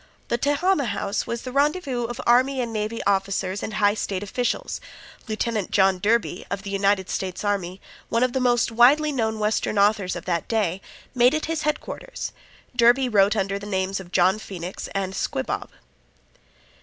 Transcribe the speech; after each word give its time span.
The 0.29 0.37
Tehama 0.39 0.87
House 0.87 1.27
was 1.27 1.43
the 1.43 1.51
rendezvous 1.51 2.05
of 2.05 2.19
army 2.25 2.59
and 2.59 2.73
navy 2.73 3.03
officers 3.03 3.61
and 3.61 3.75
high 3.75 3.93
state 3.93 4.23
officials. 4.23 4.81
Lieutenant 5.27 5.69
John 5.69 5.99
Derby, 5.99 6.43
of 6.49 6.63
the 6.63 6.71
United 6.71 7.07
States 7.07 7.43
Army, 7.43 7.79
one 8.09 8.23
of 8.23 8.33
the 8.33 8.39
most 8.39 8.71
widely 8.71 9.11
known 9.11 9.37
western 9.37 9.77
authors 9.77 10.15
of 10.15 10.25
that 10.25 10.47
day, 10.47 10.81
made 11.13 11.35
it 11.35 11.45
his 11.45 11.61
headquarters. 11.61 12.31
Derby 12.75 13.09
wrote 13.09 13.35
under 13.35 13.59
the 13.59 13.67
names 13.67 13.99
of 13.99 14.11
"John 14.11 14.39
Phoenix," 14.39 14.89
and 14.95 15.13
"Squibob." 15.13 15.69